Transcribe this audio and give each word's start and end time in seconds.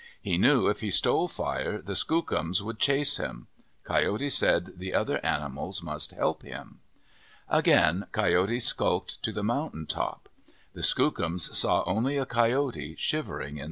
He 0.19 0.39
knew 0.39 0.67
if 0.67 0.79
he 0.79 0.89
stole 0.89 1.27
fire, 1.27 1.79
the 1.79 1.93
Skookums 1.93 2.59
would 2.63 2.79
chase 2.79 3.17
him. 3.17 3.45
Coyote 3.83 4.31
said 4.31 4.79
the 4.79 4.95
other 4.95 5.23
animals 5.23 5.83
must 5.83 6.09
help 6.13 6.41
him. 6.41 6.79
Again 7.47 8.07
Coyote 8.11 8.59
skulked 8.61 9.21
to 9.21 9.31
the 9.31 9.43
mountain 9.43 9.85
top. 9.85 10.27
The 10.73 10.81
Skookums 10.81 11.55
saw 11.55 11.83
only 11.85 12.17
a 12.17 12.25
coyote 12.25 12.95
shivering 12.97 13.41
in 13.49 13.53
the 13.53 13.53
bushes. 13.53 13.59